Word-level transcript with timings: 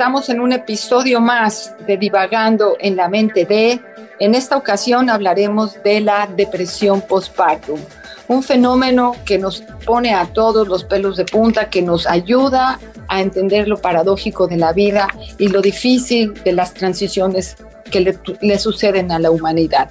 Estamos 0.00 0.30
en 0.30 0.40
un 0.40 0.50
episodio 0.54 1.20
más 1.20 1.74
de 1.86 1.98
Divagando 1.98 2.74
en 2.80 2.96
la 2.96 3.10
mente 3.10 3.44
de. 3.44 3.82
En 4.18 4.34
esta 4.34 4.56
ocasión 4.56 5.10
hablaremos 5.10 5.82
de 5.82 6.00
la 6.00 6.26
depresión 6.26 7.02
postpartum, 7.02 7.78
un 8.26 8.42
fenómeno 8.42 9.14
que 9.26 9.36
nos 9.36 9.60
pone 9.84 10.14
a 10.14 10.24
todos 10.24 10.66
los 10.68 10.84
pelos 10.84 11.18
de 11.18 11.26
punta, 11.26 11.68
que 11.68 11.82
nos 11.82 12.06
ayuda 12.06 12.80
a 13.08 13.20
entender 13.20 13.68
lo 13.68 13.76
paradójico 13.76 14.48
de 14.48 14.56
la 14.56 14.72
vida 14.72 15.06
y 15.36 15.48
lo 15.48 15.60
difícil 15.60 16.32
de 16.32 16.52
las 16.54 16.72
transiciones 16.72 17.58
que 17.90 18.00
le, 18.40 18.58
suceden 18.58 19.12
a 19.12 19.18
la 19.18 19.30
humanidad. 19.30 19.90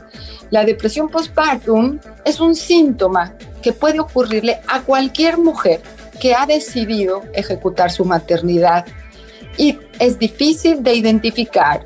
La 0.50 0.66
depresión 0.66 1.10
postpartum 1.10 2.00
es 2.26 2.40
un 2.40 2.56
síntoma 2.56 3.36
que 3.62 3.74
puede 3.74 4.00
ocurrirle 4.00 4.60
a 4.68 4.82
cualquier 4.82 5.38
mujer 5.38 5.82
que 6.20 6.34
ha 6.34 6.48
decidido 6.48 7.22
ejecutar 7.36 7.92
su 7.92 8.06
maternidad 8.06 8.88
y 9.60 9.78
es 10.00 10.18
difícil 10.18 10.82
de 10.82 10.96
identificar 10.96 11.84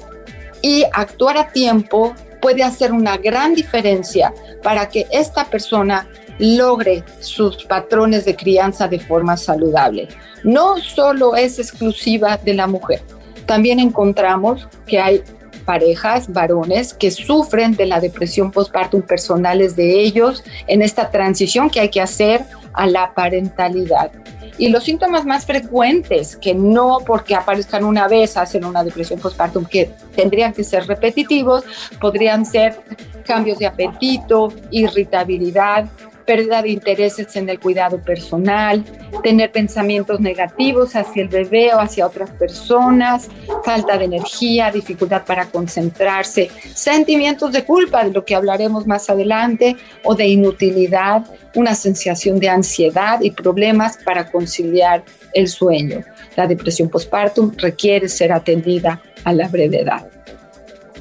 y 0.62 0.86
actuar 0.94 1.38
a 1.38 1.50
tiempo 1.50 2.14
puede 2.40 2.64
hacer 2.64 2.94
una 2.94 3.18
gran 3.18 3.56
diferencia 3.56 4.34
para 4.62 4.88
que 4.88 5.08
esta 5.12 5.46
persona 5.46 6.08
logre 6.38 7.04
sus 7.20 7.66
patrones 7.66 8.26
de 8.26 8.36
crianza 8.36 8.88
de 8.88 9.00
forma 9.00 9.36
saludable. 9.36 10.08
No 10.44 10.78
solo 10.78 11.36
es 11.36 11.58
exclusiva 11.58 12.38
de 12.38 12.54
la 12.54 12.68
mujer, 12.68 13.02
también 13.46 13.80
encontramos 13.80 14.68
que 14.86 15.00
hay 15.00 15.24
parejas, 15.66 16.32
varones, 16.32 16.94
que 16.94 17.10
sufren 17.10 17.76
de 17.76 17.88
la 17.88 18.00
depresión 18.00 18.52
postpartum 18.52 19.02
personales 19.02 19.76
de 19.76 20.02
ellos 20.02 20.44
en 20.68 20.82
esta 20.82 21.10
transición 21.10 21.70
que 21.70 21.80
hay 21.80 21.90
que 21.90 22.02
hacer 22.02 22.46
a 22.74 22.86
la 22.86 23.14
parentalidad. 23.14 24.12
Y 24.58 24.70
los 24.70 24.84
síntomas 24.84 25.26
más 25.26 25.46
frecuentes, 25.46 26.36
que 26.36 26.54
no 26.54 27.00
porque 27.06 27.36
aparezcan 27.36 27.84
una 27.84 28.08
vez 28.08 28.38
hacen 28.38 28.66
una 28.66 28.84
depresión 28.84 29.20
postpartum, 29.20 29.66
que 29.66 29.92
tendrían 30.16 30.54
que 30.54 30.64
ser 30.64 30.86
repetitivos, 30.88 31.64
podrían 32.00 32.46
ser 32.46 32.80
cambios 33.26 33.60
de 33.60 33.68
apetito, 33.68 34.54
irritabilidad, 34.70 35.86
pérdida 36.26 36.62
de 36.62 36.70
intereses 36.70 37.36
en 37.36 37.50
el 37.50 37.60
cuidado 37.60 38.02
personal, 38.02 38.84
tener 39.24 39.52
pensamientos 39.52 40.20
negativos 40.20 40.96
hacia 40.96 41.24
el 41.24 41.30
bebé 41.30 41.74
o 41.74 41.80
hacia 41.80 42.08
otras 42.08 42.30
personas, 42.32 43.30
falta 43.64 43.98
de 43.98 44.06
energía, 44.06 44.72
dificultad 44.72 45.24
para 45.26 45.46
concentrarse, 45.46 46.50
sentimientos 46.74 47.52
de 47.52 47.64
culpa, 47.64 48.04
de 48.04 48.12
lo 48.12 48.26
que 48.26 48.36
hablaremos 48.36 48.88
más 48.88 49.10
adelante, 49.10 49.76
o 50.04 50.16
de 50.16 50.28
inutilidad, 50.28 51.26
una 51.56 51.76
sensación 51.76 52.40
de 52.40 52.50
ansiedad 52.50 53.22
y 53.22 53.32
problemas 53.32 53.98
para 54.04 54.32
conciliar 54.32 55.04
el 55.34 55.48
sueño. 55.48 56.04
La 56.36 56.48
depresión 56.48 56.90
postpartum 56.90 57.52
requiere 57.58 58.08
ser 58.10 58.32
atendida 58.32 59.02
a 59.24 59.34
la 59.34 59.48
brevedad. 59.48 60.13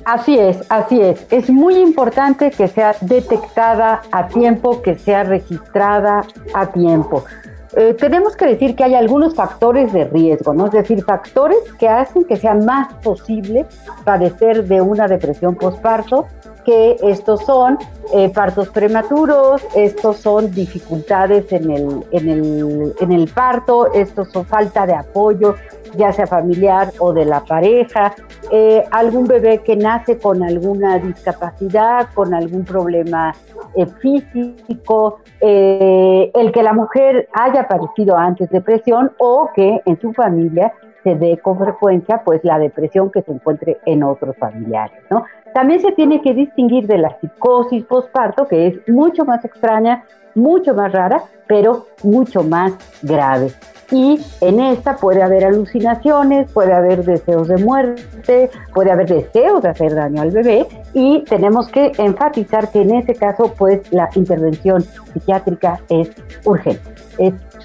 Así 0.05 0.39
es, 0.39 0.65
así 0.69 1.01
es. 1.01 1.27
Es 1.31 1.49
muy 1.49 1.77
importante 1.77 2.51
que 2.51 2.67
sea 2.67 2.95
detectada 3.01 4.03
a 4.11 4.27
tiempo, 4.27 4.83
que 4.83 4.97
sea 4.97 5.23
registrada 5.23 6.25
a 6.55 6.67
tiempo. 6.67 7.25
Eh, 7.75 7.95
tenemos 7.95 8.37
que 8.37 8.47
decir 8.47 8.75
que 8.75 8.85
hay 8.85 8.95
algunos 8.95 9.35
factores 9.35 9.93
de 9.93 10.05
riesgo, 10.05 10.53
¿no? 10.53 10.67
Es 10.67 10.73
decir, 10.73 11.03
factores 11.05 11.59
que 11.79 11.89
hacen 11.89 12.25
que 12.25 12.37
sea 12.37 12.55
más 12.55 12.93
posible 12.95 13.65
padecer 14.05 14.65
de 14.65 14.83
una 14.83 15.07
depresión 15.09 15.55
postparto, 15.55 16.27
que 16.65 16.97
estos 17.03 17.45
son 17.45 17.79
eh, 18.15 18.29
partos 18.31 18.69
prematuros, 18.71 19.63
estos 19.75 20.19
son 20.19 20.51
dificultades 20.51 21.51
en 21.53 21.71
el, 21.71 22.05
en, 22.11 22.29
el, 22.29 22.95
en 23.01 23.13
el 23.13 23.29
parto, 23.29 23.93
estos 23.93 24.31
son 24.31 24.45
falta 24.45 24.87
de 24.87 24.95
apoyo, 24.95 25.55
ya 25.97 26.13
sea 26.13 26.27
familiar 26.27 26.93
o 26.99 27.13
de 27.13 27.25
la 27.25 27.41
pareja, 27.45 28.15
eh, 28.51 28.85
algún 28.91 29.27
bebé 29.27 29.59
que 29.59 29.77
nace 29.77 30.19
con 30.19 30.43
alguna 30.43 30.99
discapacidad, 30.99 32.09
con 32.15 32.35
algún 32.35 32.65
problema 32.65 33.35
eh, 33.75 33.87
físico, 33.87 35.21
el 35.41 36.53
que 36.53 36.63
la 36.63 36.73
mujer 36.73 37.29
haya 37.33 37.67
padecido 37.67 38.17
antes 38.17 38.49
depresión 38.49 39.11
o 39.19 39.51
que 39.55 39.81
en 39.85 40.01
su 40.01 40.13
familia 40.13 40.73
se 41.03 41.15
dé 41.17 41.39
con 41.39 41.59
frecuencia 41.59 42.23
pues 42.25 42.43
la 42.45 42.59
depresión 42.59 43.11
que 43.11 43.23
se 43.23 43.33
encuentre 43.33 43.79
en 43.87 44.03
otros 44.03 44.37
familiares, 44.37 44.99
¿no? 45.11 45.25
También 45.55 45.81
se 45.81 45.93
tiene 45.93 46.23
que 46.23 46.35
distinguir 46.35 46.87
de 46.87 46.99
la 46.99 47.19
psicosis 47.21 47.85
postparto, 47.85 48.47
que 48.47 48.69
es 48.69 48.89
mucho 48.89 49.25
más 49.25 49.45
extraña, 49.45 50.05
mucho 50.35 50.75
más 50.75 50.93
rara, 50.93 51.23
pero 51.47 51.87
mucho 52.03 52.43
más 52.43 52.73
grave 53.03 53.53
y 53.93 54.19
en 54.41 54.59
esta 54.59 54.97
puede 54.97 55.23
haber 55.23 55.45
alucinaciones, 55.45 56.51
puede 56.51 56.73
haber 56.73 57.05
deseos 57.05 57.47
de 57.47 57.59
muerte, 57.59 58.51
puede 58.75 58.91
haber 58.91 59.07
deseos 59.07 59.63
de 59.63 59.69
hacer 59.69 59.95
daño 59.95 60.23
al 60.23 60.31
bebé 60.31 60.67
y 60.95 61.23
tenemos 61.25 61.69
que 61.69 61.93
enfatizar 61.99 62.71
que 62.71 62.81
en 62.81 62.95
ese 62.95 63.15
caso 63.15 63.53
pues 63.57 63.81
la 63.93 64.09
intervención 64.15 64.83
psiquiátrica 64.83 65.81
es 65.91 66.11
urgente, 66.45 66.91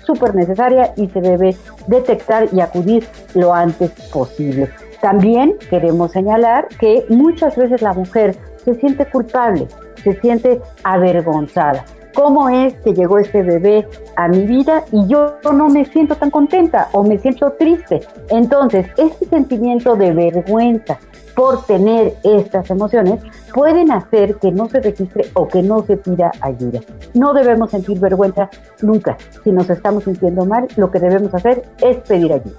súper 0.08 0.34
necesaria 0.34 0.94
y 0.96 1.08
se 1.10 1.22
debe 1.22 1.56
detectar 1.88 2.48
y 2.52 2.62
acudir 2.62 3.06
lo 3.36 3.54
antes 3.54 3.92
posible. 4.12 4.70
También 5.02 5.56
queremos 5.70 6.12
señalar 6.14 6.68
que 6.80 7.06
muchas 7.10 7.56
veces 7.56 7.82
la 7.82 7.94
mujer 7.94 8.36
se 8.64 8.74
siente 8.76 9.06
culpable, 9.06 9.68
se 10.04 10.20
siente 10.22 10.60
avergonzada 10.84 11.86
cómo 12.18 12.50
es 12.50 12.74
que 12.84 12.96
llegó 12.96 13.20
este 13.20 13.44
bebé 13.44 13.88
a 14.16 14.28
mi 14.28 14.48
vida 14.48 14.84
y 14.92 15.06
yo 15.06 15.36
no 15.54 15.70
me 15.70 15.86
siento 15.86 16.16
tan 16.16 16.32
contenta 16.32 16.90
o 16.94 17.04
me 17.04 17.20
siento 17.20 17.52
triste. 17.52 18.02
Entonces, 18.30 18.88
este 18.98 19.28
sentimiento 19.28 19.96
de 19.96 20.14
vergüenza 20.14 20.98
por 21.36 21.64
tener 21.68 22.16
estas 22.24 22.72
emociones 22.72 23.22
pueden 23.54 23.92
hacer 23.92 24.38
que 24.38 24.52
no 24.52 24.68
se 24.68 24.80
registre 24.80 25.26
o 25.36 25.48
que 25.48 25.62
no 25.62 25.84
se 25.84 25.96
pida 25.98 26.32
ayuda. 26.42 26.80
No 27.14 27.36
debemos 27.36 27.70
sentir 27.70 28.00
vergüenza 28.00 28.50
nunca. 28.82 29.16
Si 29.44 29.52
nos 29.52 29.70
estamos 29.70 30.06
sintiendo 30.06 30.44
mal, 30.44 30.68
lo 30.76 30.90
que 30.90 31.00
debemos 31.00 31.32
hacer 31.36 31.70
es 31.84 31.98
pedir 31.98 32.34
ayuda. 32.34 32.58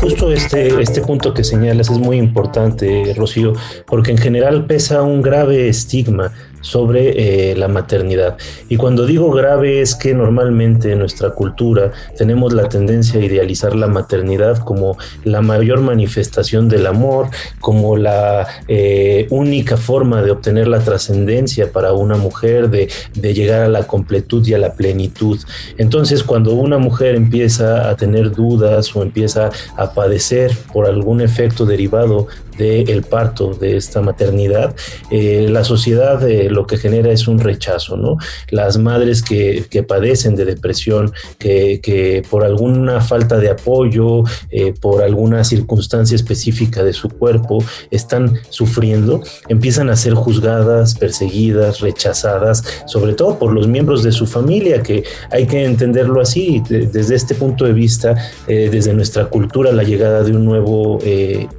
Justo 0.00 0.32
este, 0.32 0.80
este 0.80 1.00
punto 1.02 1.34
que 1.34 1.44
señalas 1.44 1.90
es 1.90 1.98
muy 1.98 2.16
importante, 2.16 3.14
Rocío, 3.16 3.52
porque 3.86 4.12
en 4.12 4.18
general 4.18 4.66
pesa 4.66 5.02
un 5.02 5.22
grave 5.22 5.68
estigma 5.68 6.32
sobre 6.60 7.50
eh, 7.50 7.56
la 7.56 7.68
maternidad. 7.68 8.36
Y 8.68 8.76
cuando 8.76 9.06
digo 9.06 9.30
grave 9.30 9.80
es 9.80 9.94
que 9.94 10.14
normalmente 10.14 10.92
en 10.92 10.98
nuestra 10.98 11.30
cultura 11.30 11.92
tenemos 12.16 12.52
la 12.52 12.68
tendencia 12.68 13.20
a 13.20 13.24
idealizar 13.24 13.74
la 13.74 13.86
maternidad 13.86 14.58
como 14.58 14.96
la 15.24 15.40
mayor 15.40 15.80
manifestación 15.80 16.68
del 16.68 16.86
amor, 16.86 17.28
como 17.60 17.96
la 17.96 18.46
eh, 18.68 19.26
única 19.30 19.76
forma 19.76 20.22
de 20.22 20.30
obtener 20.30 20.68
la 20.68 20.80
trascendencia 20.80 21.72
para 21.72 21.92
una 21.92 22.16
mujer, 22.16 22.70
de, 22.70 22.88
de 23.14 23.34
llegar 23.34 23.62
a 23.62 23.68
la 23.68 23.86
completud 23.86 24.46
y 24.46 24.54
a 24.54 24.58
la 24.58 24.74
plenitud. 24.74 25.38
Entonces 25.76 26.22
cuando 26.22 26.54
una 26.54 26.78
mujer 26.78 27.14
empieza 27.14 27.88
a 27.88 27.96
tener 27.96 28.32
dudas 28.32 28.94
o 28.94 29.02
empieza 29.02 29.50
a 29.76 29.92
padecer 29.92 30.52
por 30.72 30.86
algún 30.86 31.20
efecto 31.20 31.64
derivado 31.64 32.26
del 32.58 33.02
parto, 33.02 33.54
de 33.54 33.76
esta 33.76 34.00
maternidad, 34.02 34.74
eh, 35.10 35.46
la 35.48 35.62
sociedad 35.62 36.28
eh, 36.28 36.50
lo 36.50 36.66
que 36.66 36.76
genera 36.76 37.12
es 37.12 37.28
un 37.28 37.38
rechazo, 37.38 37.96
¿no? 37.96 38.16
Las 38.50 38.78
madres 38.78 39.22
que, 39.22 39.66
que 39.70 39.84
padecen 39.84 40.34
de 40.34 40.44
depresión, 40.44 41.12
que, 41.38 41.80
que, 41.80 42.22
por 42.28 42.44
alguna 42.44 43.00
falta 43.00 43.38
de 43.38 43.50
apoyo, 43.50 44.24
eh, 44.50 44.74
por 44.80 45.02
alguna 45.02 45.44
circunstancia 45.44 46.16
específica 46.16 46.82
de 46.82 46.92
su 46.92 47.08
cuerpo, 47.08 47.62
están 47.90 48.38
sufriendo, 48.50 49.22
empiezan 49.48 49.88
a 49.88 49.96
ser 49.96 50.14
juzgadas, 50.14 50.96
perseguidas, 50.96 51.80
rechazadas, 51.80 52.64
sobre 52.86 53.14
todo 53.14 53.38
por 53.38 53.52
los 53.52 53.68
miembros 53.68 54.02
de 54.02 54.10
su 54.10 54.26
familia, 54.26 54.82
que 54.82 55.04
hay 55.30 55.46
que 55.46 55.64
entenderlo 55.64 56.20
así, 56.20 56.62
desde 56.68 57.14
este 57.14 57.34
punto 57.34 57.64
de 57.64 57.72
vista, 57.72 58.16
desde 58.46 58.92
nuestra 58.94 59.26
cultura, 59.26 59.72
la 59.72 59.82
llegada 59.82 60.22
de 60.22 60.32
un 60.32 60.44
nuevo 60.44 60.98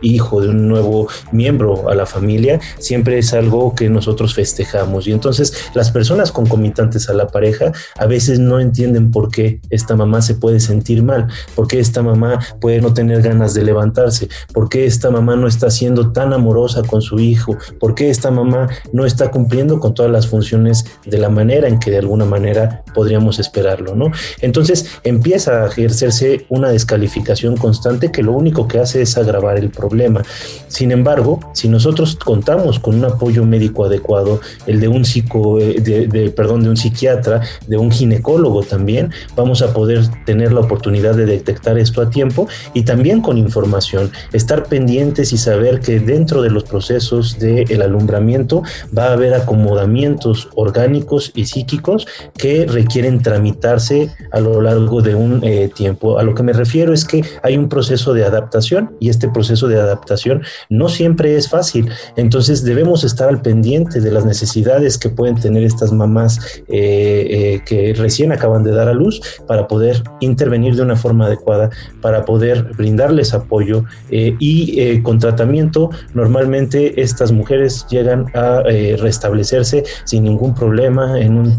hijo, 0.02 0.42
de 0.42 0.50
un 0.50 0.68
nuevo 0.68 0.89
miembro 1.32 1.90
a 1.90 1.96
la 1.96 2.06
familia, 2.06 2.60
siempre 2.80 3.18
es 3.18 3.34
algo 3.34 3.76
que 3.76 3.90
nosotros 3.90 4.34
festejamos. 4.34 5.08
Y 5.08 5.12
entonces 5.12 5.54
las 5.74 5.92
personas 5.92 6.32
concomitantes 6.32 7.10
a 7.10 7.14
la 7.14 7.28
pareja 7.28 7.72
a 7.98 8.06
veces 8.06 8.40
no 8.40 8.60
entienden 8.60 9.12
por 9.12 9.30
qué 9.30 9.62
esta 9.70 9.96
mamá 9.96 10.22
se 10.22 10.36
puede 10.36 10.60
sentir 10.60 11.04
mal, 11.04 11.28
por 11.56 11.68
qué 11.68 11.80
esta 11.80 12.02
mamá 12.02 12.40
puede 12.62 12.82
no 12.82 12.94
tener 12.94 13.22
ganas 13.22 13.54
de 13.54 13.64
levantarse, 13.64 14.30
por 14.54 14.70
qué 14.70 14.86
esta 14.86 15.10
mamá 15.10 15.36
no 15.36 15.48
está 15.48 15.70
siendo 15.70 16.12
tan 16.12 16.34
amorosa 16.34 16.82
con 16.84 17.02
su 17.02 17.20
hijo, 17.20 17.58
por 17.80 17.96
qué 17.96 18.10
esta 18.10 18.32
mamá 18.32 18.70
no 18.94 19.06
está 19.06 19.32
cumpliendo 19.32 19.80
con 19.80 19.94
todas 19.94 20.12
las 20.12 20.28
funciones 20.28 20.86
de 21.06 21.18
la 21.18 21.30
manera 21.30 21.68
en 21.68 21.80
que 21.80 21.92
de 21.92 22.00
alguna 22.00 22.26
manera 22.26 22.84
podríamos 22.94 23.40
esperarlo, 23.40 23.96
¿no? 23.96 24.12
Entonces 24.42 25.00
empieza 25.04 25.64
a 25.64 25.68
ejercerse 25.68 26.46
una 26.50 26.70
descalificación 26.70 27.58
constante 27.58 28.12
que 28.12 28.24
lo 28.24 28.34
único 28.34 28.68
que 28.68 28.80
hace 28.80 29.02
es 29.02 29.18
agravar 29.18 29.58
el 29.58 29.70
problema. 29.70 30.24
Sin 30.68 30.92
embargo, 30.92 31.40
si 31.54 31.68
nosotros 31.68 32.16
contamos 32.16 32.80
con 32.80 32.96
un 32.96 33.06
apoyo 33.06 33.44
médico 33.46 33.86
adecuado, 33.86 34.42
el 34.68 34.80
de 34.80 34.88
un 34.88 35.06
psico, 35.06 35.60
eh, 35.60 35.80
de, 35.82 36.30
perdón, 36.30 36.64
de 36.64 36.70
un 36.70 36.78
psiquiatra, 36.78 37.42
de 37.68 37.78
un 37.78 37.92
ginecólogo 37.92 38.64
también, 38.64 39.12
vamos 39.36 39.62
a 39.62 39.74
poder 39.74 40.08
tener 40.26 40.52
la 40.54 40.62
oportunidad 40.62 41.16
de 41.16 41.26
detectar 41.26 41.78
esto 41.78 42.02
a 42.02 42.10
tiempo 42.10 42.48
y 42.74 42.84
también 42.84 43.22
con 43.22 43.38
información, 43.38 44.12
estar 44.34 44.66
pendientes 44.66 45.34
y 45.34 45.38
saber 45.38 45.80
que 45.80 46.00
dentro 46.00 46.42
de 46.42 46.50
los 46.50 46.64
procesos 46.64 47.40
del 47.40 47.82
alumbramiento 47.82 48.64
va 48.96 49.08
a 49.08 49.14
haber 49.14 49.34
acomodamientos 49.34 50.50
orgánicos 50.56 51.32
y 51.36 51.46
psíquicos 51.46 52.08
que 52.38 52.66
requieren 52.80 53.22
tramitarse 53.22 54.10
a 54.32 54.40
lo 54.40 54.62
largo 54.62 55.02
de 55.02 55.14
un 55.14 55.44
eh, 55.44 55.70
tiempo. 55.76 56.18
A 56.18 56.24
lo 56.24 56.34
que 56.34 56.44
me 56.44 56.54
refiero 56.54 56.94
es 56.94 57.04
que 57.04 57.24
hay 57.44 57.58
un 57.58 57.68
proceso 57.68 58.14
de 58.14 58.24
adaptación 58.24 58.96
y 59.00 59.10
este 59.10 59.28
proceso 59.28 59.68
de 59.68 59.80
adaptación 59.80 60.44
no 60.70 60.88
siempre 60.88 61.36
es 61.36 61.50
fácil. 61.50 61.90
Entonces 62.16 62.64
debemos 62.64 63.04
estar 63.04 63.28
al 63.28 63.42
pendiente 63.42 64.00
de 64.00 64.12
las 64.12 64.26
necesidades 64.26 64.98
que 64.98 65.10
pueden 65.10 65.36
tener 65.36 65.64
estas 65.64 65.92
mamás 65.92 66.40
eh, 66.68 67.28
eh, 67.38 67.62
que 67.66 67.94
recién 67.94 68.32
acaban 68.32 68.64
de 68.64 68.72
dar 68.72 68.88
a 68.88 68.94
luz 68.94 69.22
para 69.46 69.68
poder 69.68 70.02
intervenir 70.22 70.76
de 70.76 70.84
una 70.84 70.96
forma 70.96 71.26
adecuada, 71.26 71.70
para 72.02 72.24
poder 72.24 72.64
brindarles 72.78 73.34
apoyo 73.34 73.84
y 74.10 75.02
con 75.02 75.20
tratamiento 75.20 75.90
normalmente 76.14 77.02
estas 77.02 77.32
mujeres 77.32 77.86
llegan 77.90 78.26
a 78.34 78.64
restablecerse 78.98 79.84
sin 80.06 80.24
ningún 80.24 80.54
problema 80.54 81.20
en 81.20 81.38
un 81.38 81.58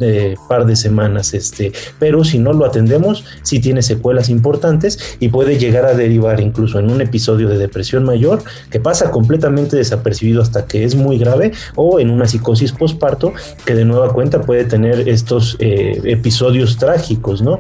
par 0.49 0.65
de 0.65 0.77
semanas. 0.77 1.10
Este, 1.19 1.73
pero 1.99 2.25
si 2.25 2.39
no 2.39 2.53
lo 2.53 2.65
atendemos, 2.65 3.25
sí 3.43 3.61
tiene 3.61 3.83
secuelas 3.83 4.29
importantes 4.29 5.17
y 5.21 5.29
puede 5.29 5.59
llegar 5.59 5.85
a 5.85 5.95
derivar 5.95 6.41
incluso 6.41 6.79
en 6.79 6.91
un 6.91 7.01
episodio 7.01 7.49
de 7.49 7.59
depresión 7.59 8.05
mayor 8.05 8.43
que 8.71 8.81
pasa 8.81 9.11
completamente 9.11 9.77
desapercibido 9.77 10.43
hasta 10.43 10.67
que 10.67 10.85
es 10.85 10.95
muy 10.95 11.19
grave 11.19 11.53
o 11.75 12.01
en 12.01 12.11
una 12.11 12.27
psicosis 12.27 12.73
postparto 12.73 13.33
que 13.65 13.75
de 13.75 13.85
nueva 13.85 14.13
cuenta 14.13 14.41
puede 14.41 14.65
tener 14.65 15.09
estos 15.09 15.57
eh, 15.59 16.01
episodios 16.05 16.77
trágicos, 16.79 17.43
¿no? 17.43 17.59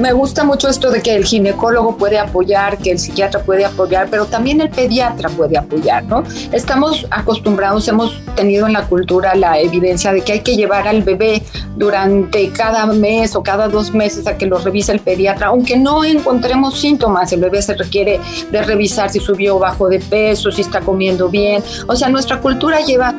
Me, 0.00 0.12
gusta 0.12 0.44
mucho 0.44 0.68
esto 0.68 0.90
de 0.90 1.02
que 1.02 1.14
el 1.14 1.24
ginecólogo 1.24 1.96
puede 1.96 2.18
apoyar, 2.18 2.78
que 2.78 2.90
el 2.92 2.98
psiquiatra 2.98 3.42
puede 3.42 3.64
apoyar, 3.64 4.08
pero 4.10 4.26
también 4.26 4.60
el 4.60 4.70
pediatra 4.70 5.28
puede 5.28 5.56
apoyar, 5.56 6.04
¿no? 6.04 6.22
Estamos 6.52 7.06
acostumbrados, 7.10 7.86
hemos 7.88 8.20
tenido 8.34 8.66
en 8.66 8.72
la 8.72 8.86
cultura 8.86 9.34
la 9.34 9.58
evidencia 9.58 10.12
de 10.12 10.22
que 10.22 10.32
hay 10.32 10.40
que 10.40 10.56
llevar 10.56 10.88
al 10.88 11.02
bebé 11.02 11.42
durante 11.76 12.50
cada 12.50 12.86
mes 12.86 13.34
o 13.36 13.42
cada 13.42 13.68
dos 13.68 13.92
meses 13.92 14.26
a 14.26 14.36
que 14.36 14.46
lo 14.46 14.58
revise 14.58 14.92
el 14.92 15.00
pediatra, 15.00 15.48
aunque 15.48 15.76
no 15.76 16.04
encontremos 16.04 16.78
síntomas, 16.78 17.32
el 17.32 17.40
bebé 17.40 17.62
se 17.62 17.74
requiere 17.74 18.20
de 18.50 18.62
revisar 18.62 19.10
si 19.10 19.20
subió 19.20 19.58
bajo 19.58 19.88
de 19.88 20.00
peso, 20.00 20.50
si 20.50 20.62
está 20.62 20.80
comiendo 20.80 21.28
bien, 21.28 21.62
o 21.86 21.96
sea, 21.96 22.08
nuestra 22.08 22.40
cultura 22.40 22.80
lleva 22.80 23.14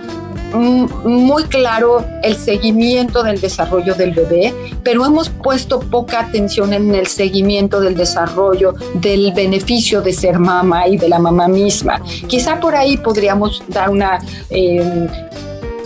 muy 0.53 1.43
claro 1.45 2.05
el 2.23 2.35
seguimiento 2.35 3.23
del 3.23 3.39
desarrollo 3.39 3.95
del 3.95 4.11
bebé, 4.11 4.53
pero 4.83 5.05
hemos 5.05 5.29
puesto 5.29 5.79
poca 5.79 6.21
atención 6.21 6.73
en 6.73 6.93
el 6.95 7.07
seguimiento 7.07 7.79
del 7.79 7.95
desarrollo 7.95 8.73
del 8.95 9.33
beneficio 9.33 10.01
de 10.01 10.13
ser 10.13 10.39
mamá 10.39 10.87
y 10.87 10.97
de 10.97 11.09
la 11.09 11.19
mamá 11.19 11.47
misma. 11.47 12.01
Quizá 12.27 12.59
por 12.59 12.75
ahí 12.75 12.97
podríamos 12.97 13.63
dar 13.67 13.89
una... 13.89 14.19
Eh, 14.49 15.07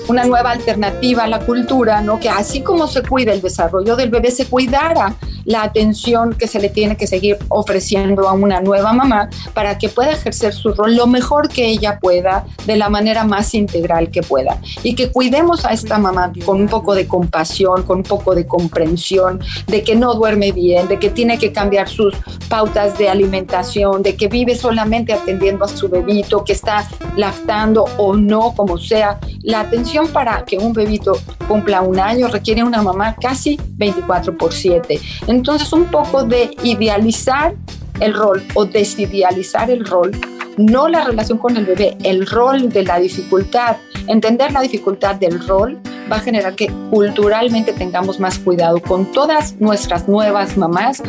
una 0.07 0.25
nueva 0.25 0.51
alternativa 0.51 1.23
a 1.23 1.27
la 1.27 1.39
cultura, 1.39 2.01
¿no? 2.01 2.19
Que 2.19 2.27
así 2.27 2.61
como 2.61 2.87
se 2.87 3.01
cuida 3.01 3.31
el 3.31 3.41
desarrollo 3.41 3.95
del 3.95 4.09
bebé, 4.09 4.31
se 4.31 4.45
cuidara 4.45 5.15
la 5.45 5.63
atención 5.63 6.33
que 6.33 6.47
se 6.47 6.59
le 6.59 6.69
tiene 6.69 6.97
que 6.97 7.07
seguir 7.07 7.37
ofreciendo 7.49 8.27
a 8.27 8.33
una 8.33 8.61
nueva 8.61 8.93
mamá 8.93 9.29
para 9.53 9.77
que 9.77 9.89
pueda 9.89 10.11
ejercer 10.11 10.53
su 10.53 10.73
rol 10.73 10.95
lo 10.95 11.07
mejor 11.07 11.49
que 11.49 11.67
ella 11.67 11.99
pueda, 11.99 12.45
de 12.65 12.75
la 12.75 12.89
manera 12.89 13.23
más 13.23 13.53
integral 13.53 14.09
que 14.09 14.21
pueda. 14.21 14.57
Y 14.83 14.95
que 14.95 15.11
cuidemos 15.11 15.65
a 15.65 15.73
esta 15.73 15.97
mamá 15.97 16.31
con 16.45 16.61
un 16.61 16.67
poco 16.67 16.95
de 16.95 17.07
compasión, 17.07 17.83
con 17.83 17.99
un 17.99 18.03
poco 18.03 18.35
de 18.35 18.45
comprensión, 18.45 19.39
de 19.67 19.83
que 19.83 19.95
no 19.95 20.13
duerme 20.13 20.51
bien, 20.51 20.87
de 20.87 20.99
que 20.99 21.09
tiene 21.09 21.37
que 21.37 21.51
cambiar 21.51 21.87
sus 21.87 22.15
pautas 22.49 22.97
de 22.97 23.09
alimentación, 23.09 24.03
de 24.03 24.15
que 24.15 24.27
vive 24.27 24.55
solamente 24.55 25.13
atendiendo 25.13 25.65
a 25.65 25.67
su 25.67 25.89
bebito, 25.89 26.43
que 26.43 26.53
está 26.53 26.87
lactando 27.15 27.85
o 27.97 28.15
no, 28.15 28.53
como 28.55 28.77
sea. 28.77 29.19
La 29.41 29.61
atención 29.61 30.07
para 30.07 30.43
que 30.45 30.57
un 30.57 30.73
bebito 30.73 31.17
cumpla 31.47 31.81
un 31.81 31.99
año 31.99 32.27
requiere 32.27 32.63
una 32.63 32.81
mamá 32.81 33.15
casi 33.19 33.59
24 33.77 34.37
por 34.37 34.53
7. 34.53 34.99
Entonces, 35.31 35.71
un 35.71 35.85
poco 35.85 36.25
de 36.25 36.51
idealizar 36.61 37.55
el 38.01 38.13
rol 38.13 38.43
o 38.53 38.65
desidealizar 38.65 39.71
el 39.71 39.85
rol, 39.85 40.11
no 40.57 40.89
la 40.89 41.05
relación 41.05 41.37
con 41.37 41.55
el 41.55 41.65
bebé, 41.65 41.97
el 42.03 42.27
rol 42.27 42.67
de 42.67 42.83
la 42.83 42.99
dificultad, 42.99 43.77
entender 44.07 44.51
la 44.51 44.59
dificultad 44.59 45.15
del 45.15 45.39
rol 45.47 45.79
va 46.11 46.17
a 46.17 46.19
generar 46.19 46.55
que 46.55 46.71
culturalmente 46.89 47.73
tengamos 47.73 48.19
más 48.19 48.37
cuidado 48.37 48.81
con 48.81 49.11
todas 49.11 49.55
nuestras 49.59 50.07
nuevas 50.07 50.57
mamás, 50.57 51.01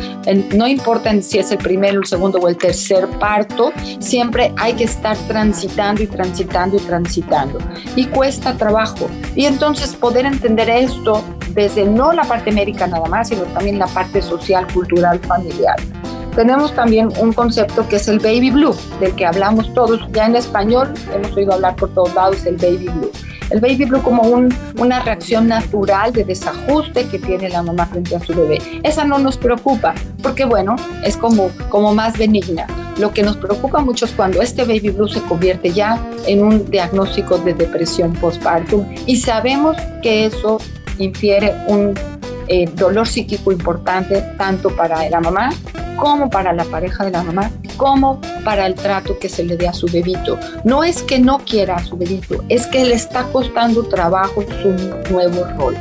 no 0.53 0.67
importa 0.67 1.11
si 1.21 1.39
es 1.39 1.51
el 1.51 1.57
primero, 1.57 1.99
el 1.99 2.07
segundo 2.07 2.39
o 2.39 2.47
el 2.47 2.57
tercer 2.57 3.07
parto, 3.19 3.71
siempre 3.99 4.53
hay 4.57 4.73
que 4.73 4.85
estar 4.85 5.17
transitando 5.27 6.03
y 6.03 6.07
transitando 6.07 6.77
y 6.77 6.79
transitando. 6.79 7.59
Y 7.95 8.05
cuesta 8.05 8.53
trabajo. 8.53 9.09
Y 9.35 9.45
entonces 9.45 9.95
poder 9.95 10.25
entender 10.25 10.69
esto 10.69 11.23
desde 11.49 11.85
no 11.85 12.13
la 12.13 12.23
parte 12.23 12.51
médica 12.51 12.87
nada 12.87 13.05
más, 13.07 13.29
sino 13.29 13.43
también 13.43 13.79
la 13.79 13.87
parte 13.87 14.21
social, 14.21 14.65
cultural, 14.73 15.19
familiar. 15.19 15.75
Tenemos 16.35 16.73
también 16.73 17.09
un 17.19 17.31
concepto 17.33 17.87
que 17.87 17.97
es 17.97 18.07
el 18.07 18.17
baby 18.19 18.49
blue, 18.49 18.75
del 18.99 19.13
que 19.13 19.25
hablamos 19.25 19.71
todos, 19.73 20.01
ya 20.13 20.25
en 20.25 20.35
español 20.35 20.91
hemos 21.13 21.35
oído 21.37 21.53
hablar 21.53 21.75
por 21.75 21.93
todos 21.93 22.13
lados 22.15 22.45
el 22.45 22.55
baby 22.55 22.87
blue. 22.87 23.11
El 23.49 23.59
baby 23.59 23.85
blue 23.85 24.01
como 24.01 24.23
una 24.77 24.99
reacción 25.01 25.47
natural 25.47 26.11
de 26.13 26.23
desajuste 26.23 27.07
que 27.07 27.19
tiene 27.19 27.49
la 27.49 27.63
mamá 27.63 27.85
frente 27.85 28.15
a 28.15 28.19
su 28.19 28.33
bebé. 28.33 28.59
Esa 28.83 29.05
no 29.05 29.19
nos 29.19 29.37
preocupa, 29.37 29.93
porque 30.21 30.45
bueno, 30.45 30.75
es 31.03 31.17
como, 31.17 31.49
más 31.93 32.17
benigna. 32.17 32.67
Lo 32.97 33.11
que 33.11 33.23
nos 33.23 33.37
preocupa 33.37 33.81
mucho 33.81 34.05
es 34.05 34.11
cuando 34.11 34.41
este 34.41 34.63
baby 34.63 34.89
blue 34.89 35.07
se 35.07 35.21
convierte 35.21 35.71
ya 35.71 35.99
en 36.27 36.43
un 36.43 36.69
diagnóstico 36.69 37.37
de 37.37 37.53
depresión 37.53 38.13
postpartum 38.13 38.85
y 39.07 39.17
sabemos 39.17 39.75
que 40.01 40.25
eso 40.25 40.59
infiere 40.99 41.53
un 41.67 41.93
eh, 42.47 42.69
dolor 42.75 43.07
psíquico 43.07 43.51
importante 43.51 44.21
tanto 44.37 44.69
para 44.75 45.09
la 45.09 45.19
mamá 45.19 45.49
como 45.97 46.29
para 46.29 46.53
la 46.53 46.65
pareja 46.65 47.05
de 47.05 47.11
la 47.11 47.23
mamá, 47.23 47.49
como 47.77 48.19
para 48.43 48.65
el 48.65 48.75
trato 48.75 49.17
que 49.19 49.29
se 49.29 49.43
le 49.43 49.57
dé 49.57 49.67
a 49.67 49.73
su 49.73 49.87
bebito. 49.87 50.39
No 50.63 50.83
es 50.83 51.01
que 51.03 51.19
no 51.19 51.39
quiera 51.39 51.75
a 51.75 51.83
su 51.83 51.97
bebito, 51.97 52.43
es 52.49 52.67
que 52.67 52.85
le 52.85 52.95
está 52.95 53.23
costando 53.25 53.83
trabajo 53.83 54.43
su 54.61 54.69
nuevo 55.11 55.45
rol. 55.57 55.75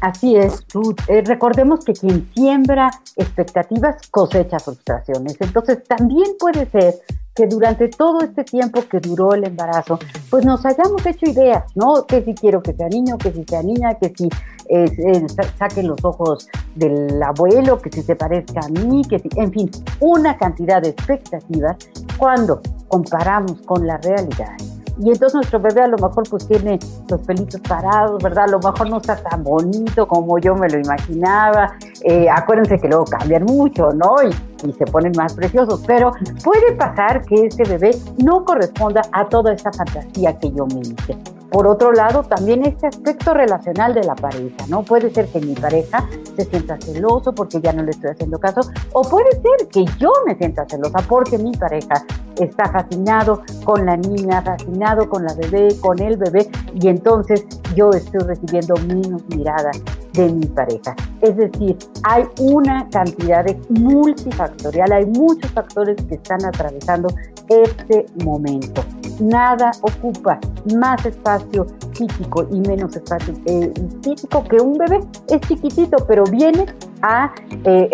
Así 0.00 0.36
es, 0.36 0.64
eh, 1.08 1.22
recordemos 1.24 1.84
que 1.84 1.92
quien 1.92 2.28
siembra 2.32 2.90
expectativas 3.16 3.96
cosecha 4.10 4.58
frustraciones. 4.60 5.36
Entonces, 5.40 5.82
también 5.84 6.36
puede 6.38 6.70
ser 6.70 6.94
que 7.34 7.46
durante 7.46 7.88
todo 7.88 8.20
este 8.20 8.44
tiempo 8.44 8.82
que 8.88 9.00
duró 9.00 9.32
el 9.34 9.44
embarazo, 9.44 9.98
pues 10.30 10.44
nos 10.44 10.64
hayamos 10.66 11.04
hecho 11.06 11.26
ideas, 11.26 11.64
¿no? 11.76 12.04
Que 12.06 12.22
si 12.22 12.34
quiero 12.34 12.62
que 12.62 12.74
sea 12.74 12.88
niño, 12.88 13.16
que 13.18 13.32
si 13.32 13.44
sea 13.44 13.62
niña, 13.62 13.94
que 13.94 14.12
si 14.16 14.28
eh, 14.68 15.26
saque 15.56 15.82
los 15.82 16.04
ojos 16.04 16.48
del 16.74 17.20
abuelo, 17.22 17.78
que 17.78 17.90
si 17.90 18.02
se 18.02 18.16
parezca 18.16 18.60
a 18.60 18.68
mí, 18.68 19.02
que 19.08 19.18
si, 19.18 19.28
en 19.36 19.52
fin, 19.52 19.70
una 20.00 20.36
cantidad 20.36 20.82
de 20.82 20.90
expectativas 20.90 21.76
cuando 22.16 22.60
comparamos 22.88 23.60
con 23.62 23.86
la 23.86 23.98
realidad 23.98 24.56
y 24.98 25.10
entonces 25.10 25.34
nuestro 25.34 25.60
bebé 25.60 25.82
a 25.82 25.86
lo 25.86 25.96
mejor 25.96 26.28
pues 26.28 26.46
tiene 26.46 26.78
los 27.08 27.20
pelitos 27.22 27.60
parados, 27.60 28.22
¿verdad? 28.22 28.44
A 28.44 28.48
lo 28.48 28.58
mejor 28.58 28.90
no 28.90 28.98
está 28.98 29.16
tan 29.16 29.44
bonito 29.44 30.06
como 30.08 30.38
yo 30.38 30.54
me 30.54 30.68
lo 30.68 30.78
imaginaba. 30.78 31.74
Eh, 32.02 32.28
acuérdense 32.28 32.78
que 32.78 32.88
luego 32.88 33.04
cambian 33.04 33.44
mucho, 33.44 33.92
¿no? 33.92 34.16
Y, 34.22 34.68
y, 34.68 34.72
se 34.72 34.84
ponen 34.86 35.12
más 35.16 35.34
preciosos, 35.34 35.82
pero 35.86 36.12
puede 36.42 36.72
pasar 36.72 37.22
que 37.24 37.46
ese 37.46 37.62
bebé 37.64 37.96
no 38.18 38.44
corresponda 38.44 39.02
a 39.12 39.28
toda 39.28 39.52
esa 39.52 39.72
fantasía 39.72 40.36
que 40.38 40.50
yo 40.50 40.66
me 40.66 40.80
hice. 40.80 41.37
Por 41.50 41.66
otro 41.66 41.92
lado, 41.92 42.22
también 42.24 42.64
este 42.64 42.86
aspecto 42.86 43.32
relacional 43.32 43.94
de 43.94 44.04
la 44.04 44.14
pareja, 44.14 44.66
¿no? 44.68 44.82
Puede 44.82 45.10
ser 45.10 45.28
que 45.28 45.40
mi 45.40 45.54
pareja 45.54 46.06
se 46.36 46.44
sienta 46.44 46.76
celoso 46.78 47.32
porque 47.32 47.60
ya 47.60 47.72
no 47.72 47.82
le 47.82 47.90
estoy 47.90 48.10
haciendo 48.10 48.38
caso, 48.38 48.60
o 48.92 49.02
puede 49.02 49.30
ser 49.32 49.68
que 49.68 49.84
yo 49.98 50.10
me 50.26 50.36
sienta 50.36 50.66
celosa 50.68 50.98
porque 51.08 51.38
mi 51.38 51.52
pareja 51.52 52.04
está 52.38 52.70
fascinado 52.70 53.42
con 53.64 53.86
la 53.86 53.96
niña, 53.96 54.42
fascinado 54.42 55.08
con 55.08 55.24
la 55.24 55.34
bebé, 55.34 55.74
con 55.80 55.98
el 56.00 56.16
bebé, 56.16 56.50
y 56.74 56.88
entonces 56.88 57.46
yo 57.74 57.90
estoy 57.90 58.20
recibiendo 58.20 58.74
menos 58.86 59.22
miradas 59.34 59.80
de 60.12 60.28
mi 60.28 60.46
pareja. 60.46 60.94
Es 61.20 61.36
decir, 61.36 61.76
hay 62.04 62.24
una 62.40 62.88
cantidad 62.90 63.44
de 63.44 63.58
multifactorial, 63.70 64.92
hay 64.92 65.06
muchos 65.06 65.50
factores 65.52 65.96
que 66.04 66.16
están 66.16 66.44
atravesando 66.44 67.08
este 67.48 68.06
momento. 68.24 68.82
Nada 69.20 69.72
ocupa 69.82 70.38
más 70.76 71.04
espacio 71.04 71.66
físico 71.92 72.46
y 72.50 72.60
menos 72.60 72.94
espacio 72.94 73.34
eh, 73.46 73.72
físico 74.02 74.44
que 74.44 74.56
un 74.56 74.74
bebé. 74.74 75.00
Es 75.28 75.40
chiquitito, 75.42 75.96
pero 76.06 76.24
viene 76.24 76.66
a, 77.02 77.32
eh, 77.64 77.90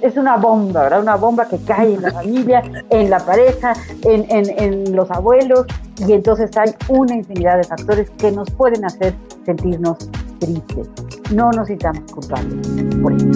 es, 0.00 0.16
una 0.16 0.36
bomba, 0.36 0.84
¿verdad? 0.84 1.00
Una 1.00 1.16
bomba 1.16 1.46
que 1.46 1.58
cae 1.58 1.94
en 1.94 2.02
la 2.02 2.10
familia, 2.10 2.62
en 2.90 3.10
la 3.10 3.18
pareja, 3.18 3.74
en, 4.02 4.24
en, 4.30 4.58
en 4.58 4.96
los 4.96 5.10
abuelos, 5.10 5.66
y 6.06 6.12
entonces 6.12 6.50
hay 6.56 6.74
una 6.88 7.14
infinidad 7.14 7.56
de 7.58 7.64
factores 7.64 8.10
que 8.10 8.30
nos 8.32 8.50
pueden 8.50 8.84
hacer 8.84 9.14
sentirnos 9.44 9.98
tristes. 10.38 10.88
No 11.32 11.50
nos 11.50 11.68
sintamos 11.68 12.10
culpables 12.12 12.66
por 13.02 13.12
eso. 13.12 13.26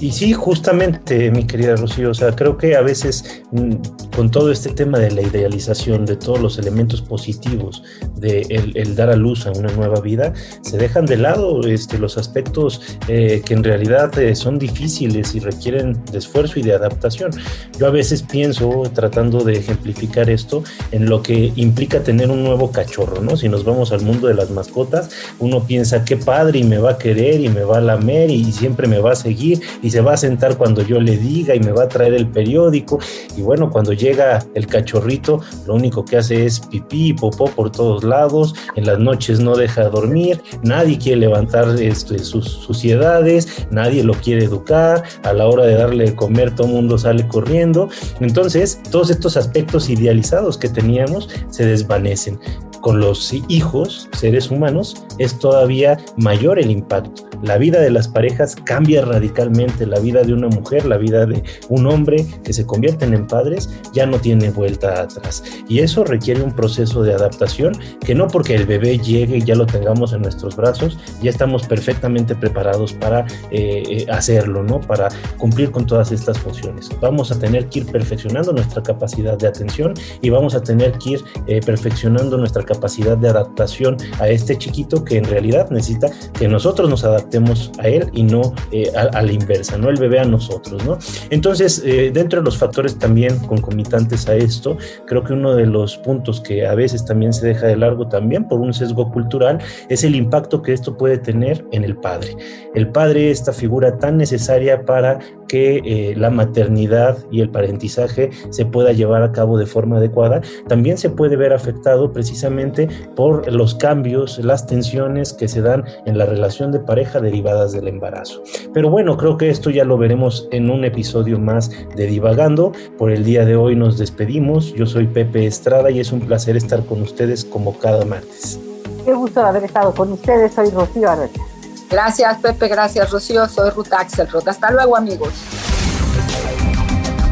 Y 0.00 0.10
sí, 0.12 0.32
justamente, 0.32 1.30
mi 1.30 1.46
querida 1.46 1.74
Rocío, 1.76 2.10
o 2.10 2.14
sea, 2.14 2.32
creo 2.32 2.58
que 2.58 2.76
a 2.76 2.82
veces 2.82 3.42
mm, 3.52 4.05
con 4.16 4.30
todo 4.30 4.50
este 4.50 4.70
tema 4.70 4.98
de 4.98 5.10
la 5.10 5.20
idealización 5.20 6.06
de 6.06 6.16
todos 6.16 6.40
los 6.40 6.58
elementos 6.58 7.02
positivos 7.02 7.82
de 8.16 8.72
el, 8.74 8.96
dar 8.96 9.10
a 9.10 9.16
luz 9.16 9.46
a 9.46 9.52
una 9.52 9.70
nueva 9.72 10.00
vida, 10.00 10.32
se 10.62 10.78
dejan 10.78 11.04
de 11.04 11.18
lado 11.18 11.60
este, 11.66 11.98
los 11.98 12.16
aspectos 12.16 12.80
eh, 13.08 13.42
que 13.44 13.52
en 13.52 13.62
realidad 13.62 14.18
eh, 14.18 14.34
son 14.34 14.58
difíciles 14.58 15.34
y 15.34 15.40
requieren 15.40 16.02
de 16.10 16.16
esfuerzo 16.16 16.58
y 16.58 16.62
de 16.62 16.72
adaptación. 16.72 17.30
Yo 17.78 17.86
a 17.88 17.90
veces 17.90 18.22
pienso, 18.22 18.84
tratando 18.94 19.44
de 19.44 19.58
ejemplificar 19.58 20.30
esto, 20.30 20.64
en 20.92 21.10
lo 21.10 21.22
que 21.22 21.52
implica 21.56 22.02
tener 22.02 22.30
un 22.30 22.42
nuevo 22.42 22.72
cachorro, 22.72 23.20
¿no? 23.20 23.36
Si 23.36 23.50
nos 23.50 23.64
vamos 23.64 23.92
al 23.92 24.00
mundo 24.00 24.28
de 24.28 24.34
las 24.34 24.48
mascotas, 24.48 25.10
uno 25.40 25.66
piensa, 25.66 26.06
qué 26.06 26.16
padre 26.16 26.60
y 26.60 26.64
me 26.64 26.78
va 26.78 26.92
a 26.92 26.98
querer 26.98 27.42
y 27.42 27.50
me 27.50 27.64
va 27.64 27.78
a 27.78 27.80
lamer 27.82 28.30
y 28.30 28.50
siempre 28.50 28.88
me 28.88 28.98
va 28.98 29.12
a 29.12 29.16
seguir 29.16 29.60
y 29.82 29.90
se 29.90 30.00
va 30.00 30.14
a 30.14 30.16
sentar 30.16 30.56
cuando 30.56 30.80
yo 30.80 31.00
le 31.00 31.18
diga 31.18 31.54
y 31.54 31.60
me 31.60 31.72
va 31.72 31.82
a 31.82 31.88
traer 31.88 32.14
el 32.14 32.28
periódico. 32.28 32.98
Y 33.36 33.42
bueno, 33.42 33.70
cuando 33.70 33.92
llega 33.92 34.05
el 34.10 34.66
cachorrito, 34.66 35.40
lo 35.66 35.74
único 35.74 36.04
que 36.04 36.18
hace 36.18 36.46
es 36.46 36.60
pipí 36.60 37.08
y 37.08 37.12
popó 37.12 37.46
por 37.46 37.70
todos 37.70 38.04
lados, 38.04 38.54
en 38.76 38.86
las 38.86 38.98
noches 38.98 39.40
no 39.40 39.56
deja 39.56 39.88
dormir, 39.88 40.40
nadie 40.62 40.98
quiere 40.98 41.20
levantar 41.20 41.68
este, 41.80 42.18
sus 42.18 42.44
suciedades, 42.46 43.66
nadie 43.70 44.04
lo 44.04 44.14
quiere 44.14 44.44
educar, 44.44 45.02
a 45.22 45.32
la 45.32 45.46
hora 45.46 45.64
de 45.64 45.74
darle 45.74 46.04
de 46.04 46.14
comer 46.14 46.54
todo 46.54 46.66
el 46.68 46.74
mundo 46.74 46.98
sale 46.98 47.26
corriendo. 47.28 47.88
Entonces, 48.20 48.80
todos 48.90 49.10
estos 49.10 49.36
aspectos 49.36 49.88
idealizados 49.88 50.58
que 50.58 50.68
teníamos 50.68 51.28
se 51.50 51.66
desvanecen 51.66 52.38
con 52.86 53.00
los 53.00 53.32
hijos, 53.48 54.08
seres 54.12 54.48
humanos, 54.48 55.04
es 55.18 55.36
todavía 55.40 55.98
mayor 56.16 56.60
el 56.60 56.70
impacto. 56.70 57.24
La 57.42 57.58
vida 57.58 57.80
de 57.80 57.90
las 57.90 58.06
parejas 58.06 58.54
cambia 58.54 59.04
radicalmente, 59.04 59.86
la 59.86 59.98
vida 59.98 60.22
de 60.22 60.32
una 60.32 60.46
mujer, 60.46 60.86
la 60.86 60.96
vida 60.96 61.26
de 61.26 61.42
un 61.68 61.88
hombre 61.88 62.24
que 62.44 62.52
se 62.52 62.64
convierten 62.64 63.12
en 63.12 63.26
padres, 63.26 63.68
ya 63.92 64.06
no 64.06 64.20
tiene 64.20 64.50
vuelta 64.50 65.02
atrás. 65.02 65.42
Y 65.68 65.80
eso 65.80 66.04
requiere 66.04 66.42
un 66.42 66.54
proceso 66.54 67.02
de 67.02 67.12
adaptación 67.12 67.76
que 67.98 68.14
no 68.14 68.28
porque 68.28 68.54
el 68.54 68.66
bebé 68.66 68.98
llegue 68.98 69.38
y 69.38 69.42
ya 69.42 69.56
lo 69.56 69.66
tengamos 69.66 70.12
en 70.12 70.22
nuestros 70.22 70.54
brazos, 70.54 70.96
ya 71.20 71.30
estamos 71.30 71.66
perfectamente 71.66 72.36
preparados 72.36 72.92
para 72.92 73.26
eh, 73.50 73.82
eh, 73.90 74.06
hacerlo, 74.12 74.62
¿no? 74.62 74.80
Para 74.80 75.08
cumplir 75.38 75.72
con 75.72 75.86
todas 75.86 76.12
estas 76.12 76.38
funciones. 76.38 76.88
Vamos 77.00 77.32
a 77.32 77.38
tener 77.40 77.66
que 77.66 77.80
ir 77.80 77.86
perfeccionando 77.86 78.52
nuestra 78.52 78.80
capacidad 78.80 79.36
de 79.36 79.48
atención 79.48 79.92
y 80.22 80.30
vamos 80.30 80.54
a 80.54 80.62
tener 80.62 80.92
que 80.92 81.10
ir 81.10 81.24
eh, 81.48 81.60
perfeccionando 81.66 82.38
nuestra 82.38 82.62
capacidad 82.62 82.75
capacidad 82.76 83.16
de 83.16 83.28
adaptación 83.28 83.96
a 84.20 84.28
este 84.28 84.56
chiquito 84.56 85.04
que 85.04 85.18
en 85.18 85.24
realidad 85.24 85.68
necesita 85.70 86.08
que 86.38 86.48
nosotros 86.48 86.88
nos 86.88 87.04
adaptemos 87.04 87.72
a 87.78 87.88
él 87.88 88.08
y 88.12 88.22
no 88.22 88.54
eh, 88.70 88.92
a, 88.94 89.22
la 89.22 89.32
inversa, 89.32 89.76
no 89.78 89.88
el 89.88 89.98
bebé 89.98 90.20
a 90.20 90.24
nosotros, 90.24 90.84
¿no? 90.84 90.98
Entonces, 91.30 91.82
eh, 91.84 92.10
dentro 92.12 92.40
de 92.40 92.44
los 92.44 92.58
factores 92.58 92.98
también 92.98 93.38
concomitantes 93.40 94.28
a 94.28 94.34
esto, 94.34 94.76
creo 95.06 95.24
que 95.24 95.32
uno 95.32 95.54
de 95.54 95.66
los 95.66 95.96
puntos 95.98 96.40
que 96.40 96.66
a 96.66 96.74
veces 96.74 97.04
también 97.04 97.32
se 97.32 97.46
deja 97.46 97.66
de 97.66 97.76
largo 97.76 98.08
también 98.08 98.46
por 98.48 98.60
un 98.60 98.72
sesgo 98.72 99.10
cultural 99.10 99.58
es 99.88 100.04
el 100.04 100.14
impacto 100.14 100.62
que 100.62 100.72
esto 100.72 100.96
puede 100.96 101.18
tener 101.18 101.64
en 101.72 101.84
el 101.84 101.96
padre. 101.96 102.36
El 102.74 102.88
padre, 102.88 103.30
esta 103.30 103.52
figura 103.52 103.98
tan 103.98 104.16
necesaria 104.16 104.84
para 104.84 105.18
que 105.48 105.80
eh, 105.84 106.14
la 106.16 106.30
maternidad 106.30 107.18
y 107.30 107.40
el 107.40 107.50
parentizaje 107.50 108.30
se 108.50 108.66
pueda 108.66 108.92
llevar 108.92 109.22
a 109.22 109.32
cabo 109.32 109.58
de 109.58 109.66
forma 109.66 109.98
adecuada, 109.98 110.40
también 110.68 110.98
se 110.98 111.10
puede 111.10 111.36
ver 111.36 111.52
afectado 111.52 112.12
precisamente 112.12 112.88
por 113.14 113.50
los 113.52 113.74
cambios, 113.74 114.38
las 114.38 114.66
tensiones 114.66 115.32
que 115.32 115.48
se 115.48 115.62
dan 115.62 115.84
en 116.06 116.18
la 116.18 116.26
relación 116.26 116.72
de 116.72 116.80
pareja 116.80 117.20
derivadas 117.20 117.72
del 117.72 117.88
embarazo. 117.88 118.42
Pero 118.72 118.90
bueno, 118.90 119.16
creo 119.16 119.36
que 119.36 119.50
esto 119.50 119.70
ya 119.70 119.84
lo 119.84 119.98
veremos 119.98 120.48
en 120.50 120.70
un 120.70 120.84
episodio 120.84 121.38
más 121.38 121.70
de 121.96 122.06
Divagando. 122.06 122.72
Por 122.98 123.10
el 123.10 123.24
día 123.24 123.44
de 123.44 123.56
hoy 123.56 123.76
nos 123.76 123.98
despedimos. 123.98 124.74
Yo 124.74 124.86
soy 124.86 125.06
Pepe 125.06 125.46
Estrada 125.46 125.90
y 125.90 126.00
es 126.00 126.12
un 126.12 126.20
placer 126.20 126.56
estar 126.56 126.84
con 126.84 127.02
ustedes 127.02 127.44
como 127.44 127.78
cada 127.78 128.04
martes. 128.04 128.60
Qué 129.04 129.14
gusto 129.14 129.40
haber 129.40 129.64
estado 129.64 129.94
con 129.94 130.12
ustedes. 130.12 130.54
Soy 130.54 130.70
Rocío 130.70 131.08
Arrocha. 131.08 131.55
Gracias, 131.90 132.38
Pepe. 132.38 132.68
Gracias, 132.68 133.10
Rocío. 133.10 133.48
Soy 133.48 133.70
Ruth 133.70 133.92
Axelrod. 133.92 134.48
Hasta 134.48 134.70
luego, 134.70 134.96
amigos. 134.96 135.32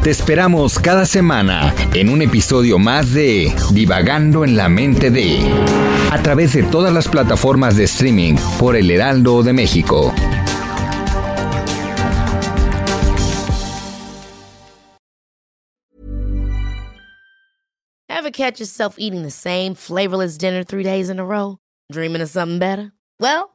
Te 0.03 0.11
esperamos 0.11 0.77
cada 0.77 1.05
semana 1.07 1.73
en 1.95 2.09
un 2.09 2.21
episodio 2.21 2.77
más 2.77 3.11
de 3.11 3.51
Divagando 3.71 4.43
en 4.43 4.55
la 4.55 4.69
mente 4.69 5.09
de 5.09 5.39
a 6.11 6.21
través 6.21 6.53
de 6.53 6.61
todas 6.61 6.93
las 6.93 7.07
plataformas 7.07 7.75
de 7.75 7.85
streaming 7.85 8.35
por 8.59 8.75
El 8.75 8.91
Heraldo 8.91 9.41
de 9.41 9.53
México. 9.53 10.13
Ever 18.07 18.29
catch 18.31 18.59
yourself 18.59 18.95
eating 18.99 19.23
the 19.23 19.31
same 19.31 19.73
flavorless 19.75 20.37
dinner 20.37 20.63
three 20.63 20.83
days 20.83 21.09
in 21.09 21.19
a 21.19 21.25
row? 21.25 21.57
Dreaming 21.91 22.21
of 22.21 22.29
something 22.29 22.59
better? 22.59 22.91
Well, 23.19 23.54